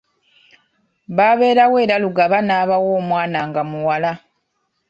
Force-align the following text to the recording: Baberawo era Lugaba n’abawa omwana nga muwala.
Baberawo 1.17 1.75
era 1.83 1.95
Lugaba 2.03 2.37
n’abawa 2.43 2.89
omwana 3.01 3.39
nga 3.49 3.61
muwala. 3.69 4.11